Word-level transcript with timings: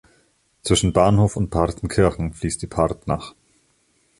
Zwischen 0.63 0.93
Bahnhof 0.93 1.35
und 1.35 1.51
Partenkirchen 1.51 2.33
fließt 2.33 2.59
die 2.63 2.65
Partnach. 2.65 3.35